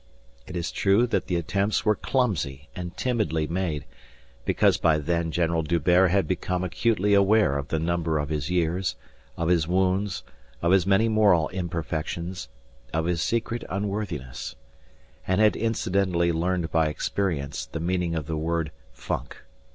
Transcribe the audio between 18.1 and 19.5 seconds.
of the word funk.